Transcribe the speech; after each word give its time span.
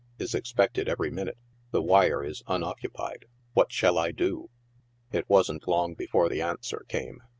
Is 0.17 0.33
expected 0.33 0.89
every 0.89 1.11
minute. 1.11 1.37
The 1.69 1.83
wire 1.83 2.23
is 2.23 2.41
uaoccuniod 2.47 3.25
What 3.53 3.71
shall 3.71 3.99
I 3.99 4.09
do 4.11 4.49
?"* 4.91 5.11
It 5.11 5.29
wasn't 5.29 5.67
long 5.67 5.93
before 5.93 6.27
the 6.27 6.41
answer 6.41 6.85
came. 6.87 7.21